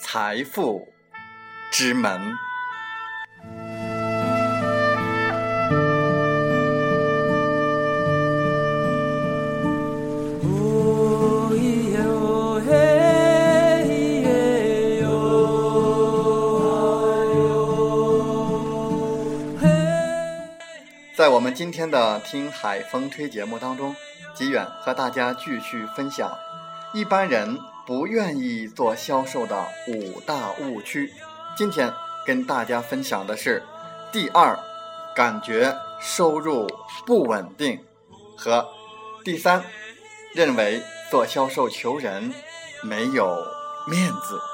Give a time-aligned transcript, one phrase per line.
[0.00, 0.88] 财富
[1.70, 2.32] 之门。
[21.14, 23.94] 在我们今天的《听海风吹》节目当中，
[24.34, 26.36] 吉远和大家继续分享
[26.92, 27.71] 一般人。
[27.86, 31.12] 不愿意做销售的五大误区，
[31.56, 31.92] 今天
[32.26, 33.62] 跟大家分享的是
[34.12, 34.58] 第二，
[35.16, 36.68] 感觉收入
[37.04, 37.84] 不稳定
[38.36, 38.66] 和
[39.24, 39.64] 第三，
[40.34, 42.32] 认为做销售求人
[42.82, 43.44] 没有
[43.88, 44.51] 面子。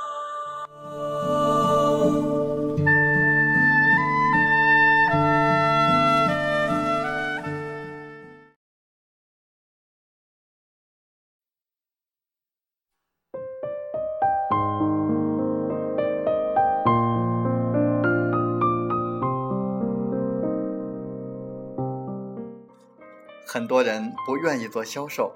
[23.50, 25.34] 很多人不愿意做销售，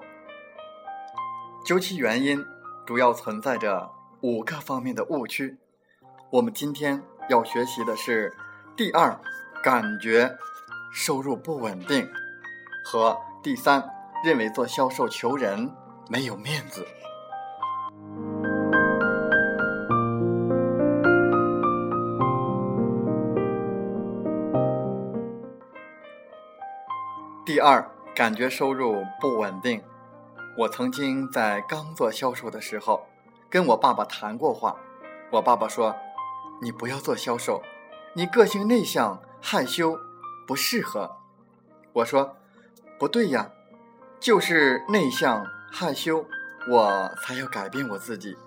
[1.65, 2.45] 究其原因，
[2.85, 3.89] 主要存在着
[4.21, 5.57] 五个方面的误区。
[6.29, 8.31] 我们今天要学习的是
[8.77, 9.19] 第二，
[9.63, 10.31] 感觉
[10.91, 12.07] 收入不稳定，
[12.85, 13.83] 和第三，
[14.23, 15.67] 认为做销售求人
[16.07, 16.85] 没有面子。
[27.43, 27.92] 第二。
[28.15, 29.81] 感觉收入不稳定。
[30.55, 33.07] 我曾经在刚做销售的时候，
[33.49, 34.75] 跟我爸爸谈过话。
[35.31, 35.95] 我爸爸说
[36.61, 37.63] ：“你不要做销售，
[38.13, 39.97] 你个性内向害羞，
[40.45, 41.17] 不适合。”
[41.91, 42.35] 我说
[42.99, 43.49] ：“不对呀，
[44.19, 46.23] 就是内向害羞，
[46.69, 48.37] 我才要改变我自己。”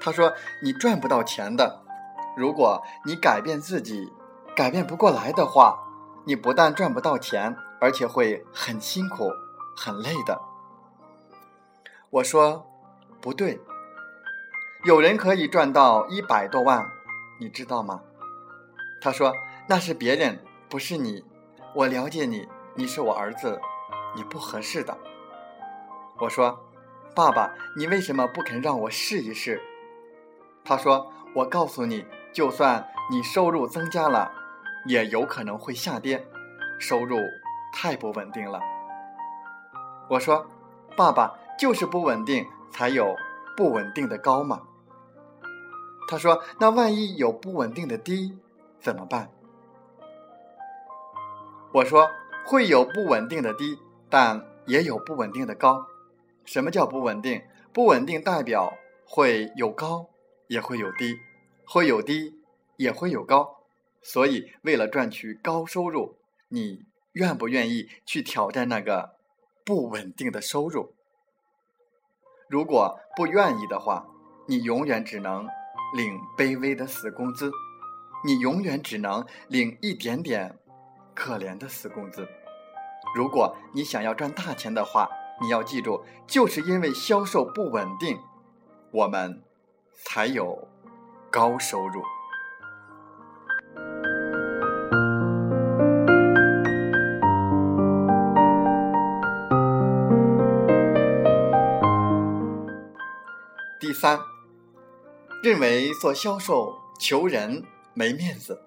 [0.00, 0.32] 他说
[0.64, 1.82] ：“你赚不到钱的，
[2.34, 4.10] 如果你改变自己，
[4.56, 5.78] 改变不过来的话，
[6.24, 9.32] 你不但赚不到钱。”而且会很辛苦、
[9.76, 10.40] 很累的。
[12.10, 12.64] 我说
[13.20, 13.58] 不对，
[14.84, 16.88] 有人可以赚到一百多万，
[17.40, 18.00] 你知道吗？
[19.00, 19.34] 他说
[19.68, 21.24] 那是别人，不是你。
[21.74, 23.60] 我了解你，你是我儿子，
[24.14, 24.96] 你不合适的。
[26.20, 26.64] 我说
[27.16, 29.60] 爸爸，你为什么不肯让我试一试？
[30.64, 34.30] 他说我告诉你，就算你收入增加了，
[34.86, 36.24] 也有可能会下跌，
[36.78, 37.18] 收入。
[37.72, 38.60] 太不稳定了，
[40.08, 40.46] 我说，
[40.96, 43.16] 爸爸就是不稳定，才有
[43.56, 44.62] 不稳定的高嘛。
[46.06, 48.38] 他说，那万一有不稳定的低
[48.78, 49.30] 怎么办？
[51.72, 52.08] 我说，
[52.44, 53.78] 会有不稳定的低，
[54.10, 55.86] 但也有不稳定的高。
[56.44, 57.42] 什么叫不稳定？
[57.72, 58.74] 不稳定代表
[59.06, 60.06] 会有高，
[60.48, 61.18] 也会有低，
[61.66, 62.38] 会有低，
[62.76, 63.62] 也会有高。
[64.02, 66.18] 所以，为了赚取高收入，
[66.48, 66.84] 你。
[67.12, 69.16] 愿不愿意去挑战那个
[69.64, 70.94] 不稳定的收入？
[72.48, 74.06] 如果不愿意的话，
[74.46, 75.46] 你永远只能
[75.94, 77.50] 领卑微的死工资，
[78.24, 80.58] 你永远只能领一点点
[81.14, 82.28] 可怜的死工资。
[83.14, 85.08] 如果你想要赚大钱的话，
[85.40, 88.18] 你要记住，就是因为销售不稳定，
[88.90, 89.42] 我们
[89.92, 90.68] 才有
[91.30, 92.02] 高收入。
[103.92, 104.18] 三，
[105.42, 108.62] 认为做销售求人没面子。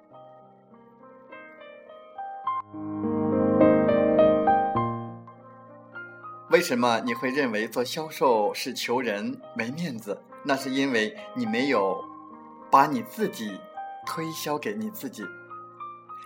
[6.51, 10.21] 为什么你会认为做销售是求人没面子？
[10.43, 12.01] 那是因为你没有
[12.71, 13.59] 把你自己
[14.05, 15.25] 推销给你自己，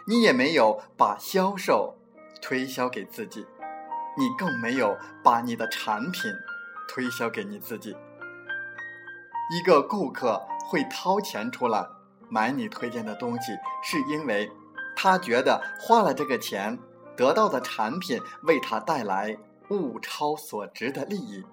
[0.06, 1.96] 你也没有把销售
[2.42, 3.48] 推销给自己，
[4.18, 6.31] 你更没有把你的产品
[6.88, 7.96] 推销给你自己。
[9.51, 11.86] 一个顾客会掏钱出来
[12.30, 13.51] 买你推荐的东西，
[13.84, 14.51] 是因为
[14.96, 16.78] 他觉得花了这个钱
[17.18, 19.36] 得到的产品为他带来
[19.69, 21.44] 物超所值的利益。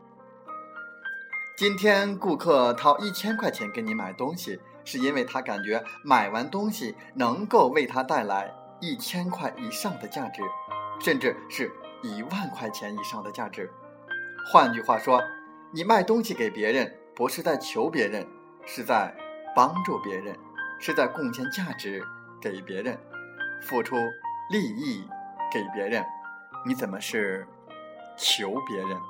[1.57, 10.43] 今天顾客掏一千块钱给你买东西，是因为他感觉买完东西能够为他带来一千块以上的价值，
[11.01, 11.73] 甚至是
[12.03, 13.73] 一万块钱以上的价值。
[14.53, 15.23] 换句话说，
[15.73, 18.27] 你卖东西给别人，不是在求别人，
[18.67, 19.17] 是在
[19.55, 20.37] 帮助别人，
[20.79, 22.05] 是在贡献价值
[22.39, 22.99] 给别人，
[23.63, 23.97] 付出
[24.51, 25.03] 利益
[25.51, 26.05] 给别人。
[26.67, 27.49] 你怎么是
[28.19, 29.01] 求别人？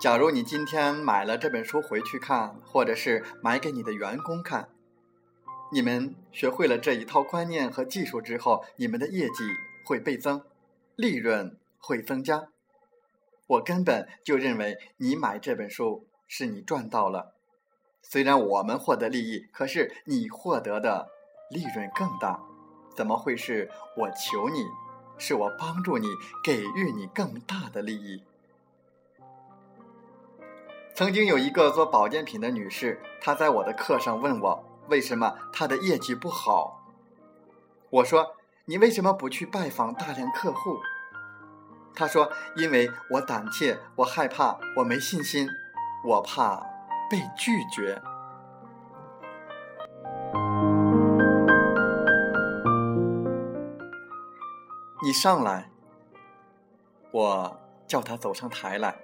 [0.00, 4.68] 假如你今天买了这本书回去看，或者是买给你的员工看，
[5.72, 9.44] 你们学会了这一套观念和技术之后，你们的业绩
[9.84, 10.42] 会倍增，
[10.96, 12.48] 利润会增加。
[13.46, 17.34] 我根本就认为你买这本书是你赚到了，
[18.02, 21.08] 虽然我们获得利益，可是你获得的
[21.50, 22.40] 利润更大。
[22.96, 24.66] 怎么会是我求你？
[25.18, 26.08] 是我帮助你，
[26.42, 28.22] 给予你更大的利益。
[30.94, 36.84] 曾经有一个做保健品的女士，她在我的课上问我为什么他的业绩不好。
[37.88, 38.34] 我说
[38.66, 40.78] ：“你为什么不去拜访大量客户？”
[41.94, 45.48] 他说：“因为我胆怯，我害怕，我没信心，
[46.04, 46.60] 我怕
[47.08, 48.02] 被拒绝。”
[55.02, 55.70] 你上来，
[57.12, 58.96] 我叫他走上台来。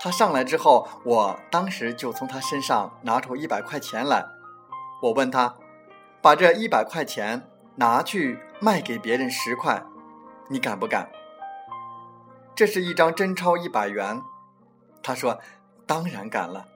[0.00, 4.35] 他上来之后，我当时就从他身上拿出一百块钱来。
[5.02, 5.56] 我问他
[6.22, 9.82] ：“把这一百块钱拿去卖给别人十块，
[10.48, 11.10] 你敢不敢？”
[12.56, 14.22] 这是一张真钞一百元。
[15.02, 15.38] 他说
[15.86, 16.66] ：“当然敢了。”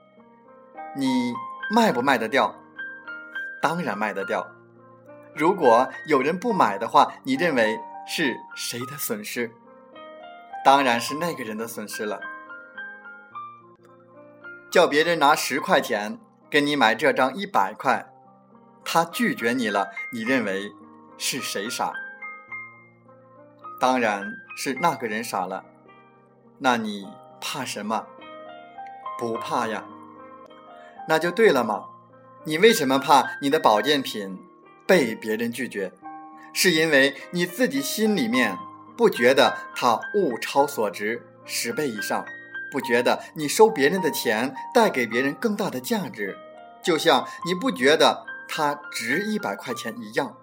[0.95, 1.33] 你
[1.73, 2.55] 卖不卖得掉？
[3.61, 4.45] 当然卖得掉。
[5.33, 9.51] 如果有人不买的话，你认为是谁的损失？
[10.63, 12.19] 当然是那个人的损失了。
[14.69, 16.19] 叫别人拿十块钱
[16.49, 18.10] 跟你买这张一百块，
[18.83, 20.71] 他拒绝你了，你认为
[21.17, 21.93] 是谁傻？
[23.79, 25.63] 当然是那个人傻了。
[26.59, 27.07] 那你
[27.39, 28.05] 怕什么？
[29.17, 29.83] 不怕呀。
[31.07, 31.85] 那就对了嘛。
[32.43, 34.37] 你为什么怕你的保健品
[34.87, 35.91] 被别人拒绝？
[36.53, 38.57] 是因为你自己心里面
[38.97, 42.25] 不觉得它物超所值十倍以上。
[42.71, 46.37] 不觉得你收别人的钱带给别人更大的价值，
[46.81, 50.35] 就像你不觉得它值一百块钱一样。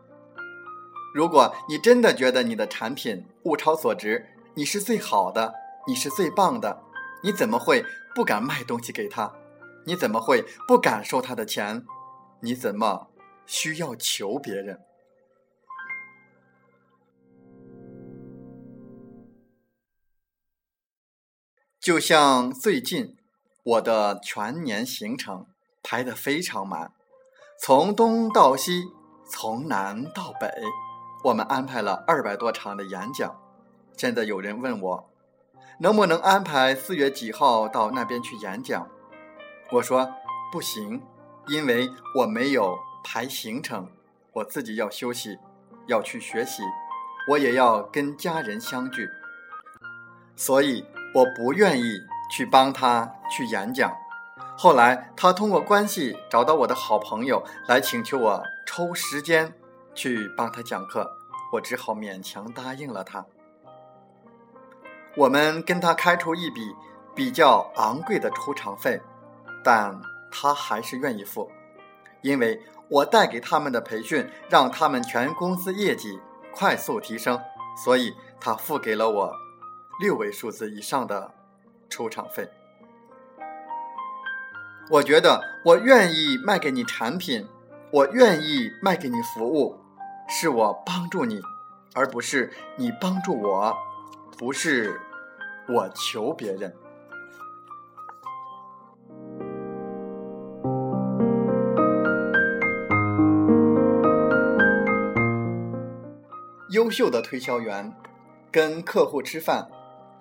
[1.15, 5.55] 如果你真的觉得你的产品物超所值，你是最好的，
[5.87, 6.83] 你是最棒的，
[7.23, 7.85] 你怎么会
[8.15, 9.35] 不敢卖东西给他？
[9.85, 11.85] 你怎么会不敢收他的钱？
[12.41, 13.09] 你怎么
[13.45, 14.81] 需要求别人？
[21.79, 23.17] 就像最近
[23.65, 25.47] 我的全年行程
[25.83, 26.93] 排得非常满，
[27.61, 28.93] 从东到西，
[29.27, 30.49] 从南到北，
[31.25, 33.37] 我们安排了二百多场的演讲。
[33.97, 35.11] 现在有人问我，
[35.81, 38.89] 能不能安排四月几号到那边去演讲？
[39.73, 40.09] 我说
[40.53, 41.03] 不行，
[41.49, 43.91] 因为我没有排行程，
[44.33, 45.39] 我自己要休息，
[45.87, 46.63] 要去学习，
[47.29, 49.09] 我也要跟家人相聚，
[50.37, 50.85] 所以。
[51.15, 51.85] 我不愿意
[52.31, 53.91] 去帮他去演讲，
[54.61, 59.55] 后来他通过关系找到我的好朋友来请求我抽时间
[59.95, 61.09] 去帮他讲课，
[61.53, 63.25] 我只好勉强答应了他。
[65.17, 66.75] 我们跟他开出一笔
[67.15, 69.01] 比较昂贵的出场费，
[69.63, 69.97] 但
[70.29, 71.49] 他还是愿意付，
[72.23, 76.19] 因为我带给他们的培训让他们全公司业绩
[76.53, 77.41] 快速提升，
[77.85, 79.33] 所以他付给了我。
[80.01, 81.33] 六位数字以上的
[81.89, 82.51] 出场费，
[84.91, 87.47] 我觉得我愿意卖给你产品
[87.91, 89.79] 我愿意卖给你服务
[90.29, 91.41] 是我帮助你
[91.95, 93.77] 而不是你帮助我
[94.39, 94.99] 不是
[95.69, 96.73] 我求别人。
[106.71, 107.93] 优秀的推销员
[108.51, 109.69] 跟客户吃饭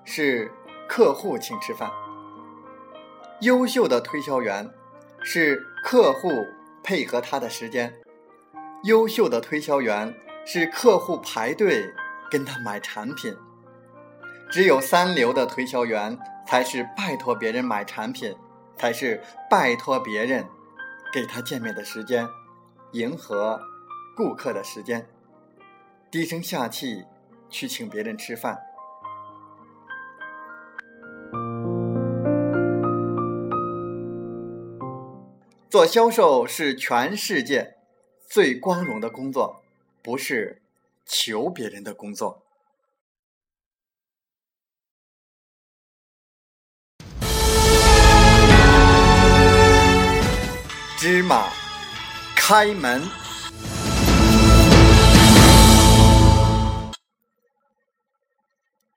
[0.03, 0.51] 是
[0.89, 2.06] 客户请吃饭。
[3.41, 4.67] 优秀的推销员
[5.21, 6.29] 是客户
[6.83, 7.93] 配合他的时间。
[8.83, 10.11] 优秀的推销员
[10.43, 11.93] 是客户排队
[12.31, 13.35] 跟他买产品。
[14.49, 16.17] 只有三流的推销员
[16.47, 18.35] 才是拜托别人买产品，
[18.75, 20.43] 才是拜托别人
[21.13, 22.27] 给他见面的时间，
[22.93, 23.59] 迎合
[24.15, 25.07] 顾客的时间。
[26.09, 27.03] 低声下气
[27.49, 28.57] 去请别人吃饭。
[35.77, 37.75] 做销售是全世界
[38.27, 39.61] 最光荣的工作，
[40.01, 40.59] 不是
[41.05, 42.41] 求别人的工作。
[50.97, 51.51] 芝麻
[52.35, 53.03] 开门。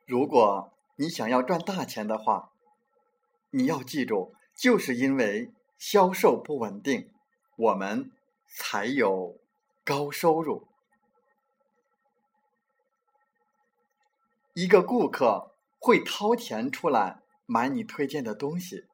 [0.07, 2.53] 如果你想要赚大钱的话，
[3.51, 7.11] 你要记住，就是因为销售不稳定，
[7.57, 8.13] 我们
[8.47, 9.41] 才有
[9.83, 10.69] 高收入。
[14.53, 18.85] 一个顾客会掏钱出来买你推荐的东西，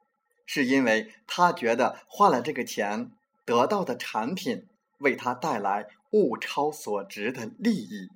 [0.46, 3.10] 是因为他觉得花了这个钱
[3.44, 8.10] 得到的产品为他带来物超所值的利益。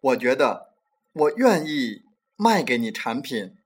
[0.00, 0.74] 我觉得，
[1.12, 2.04] 我愿意
[2.36, 3.56] 卖给你产品，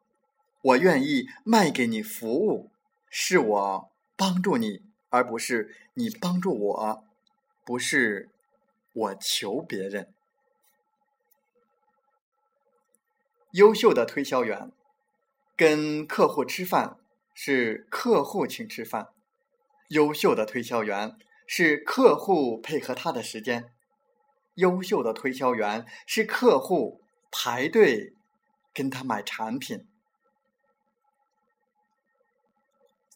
[0.61, 2.71] 我愿意卖给你服务，
[3.09, 7.05] 是我帮助你，而不是你帮助我，
[7.65, 8.29] 不是
[8.93, 10.12] 我求别人。
[13.53, 14.73] 优秀的推销员
[15.57, 16.99] 跟客户吃饭
[17.33, 19.09] 是客户请吃饭，
[19.88, 23.73] 优秀的推销员是客户配合他的时间。
[24.55, 27.00] 优秀的推销员是客户
[27.31, 28.12] 排队
[28.75, 29.88] 跟他买产品。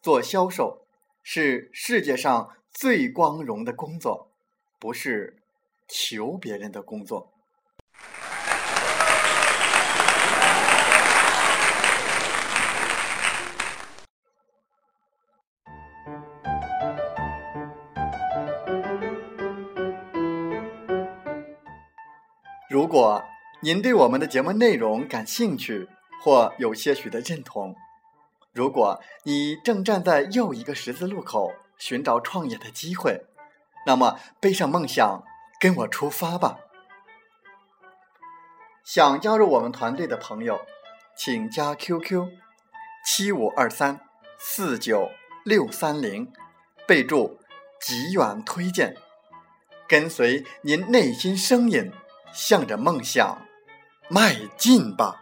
[0.02, 0.84] 做销售
[1.22, 4.32] 是世界上最光荣的工作，
[4.80, 5.36] 不是
[5.86, 7.32] 求别人的工作。
[22.68, 23.22] 如果
[23.60, 25.88] 您对我们的节目内容感兴趣，
[26.24, 27.74] 或有些许的认同；
[28.52, 33.24] 如果你正站在又一个十字路口寻找创业的机会，
[33.86, 35.22] 那么背上梦想，
[35.58, 36.58] 跟我出发吧！
[38.84, 40.60] 想加入我们团队的朋友，
[41.16, 42.28] 请加 QQ
[43.04, 44.00] 七五二三
[44.38, 45.08] 四九
[45.44, 46.30] 六三零，
[46.86, 47.38] 备注
[47.80, 48.96] “极远推荐”，
[49.88, 51.92] 跟随您内心声音。
[52.34, 53.46] 向着梦想
[54.08, 55.21] 迈进吧！